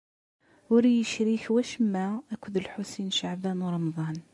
Ur 0.73 0.81
iyi-yecrik 0.85 1.45
wacemma 1.53 2.05
akked 2.33 2.55
Lḥusin 2.65 3.07
n 3.11 3.15
Caɛban 3.17 3.65
u 3.65 3.69
Ṛemḍan. 3.75 4.17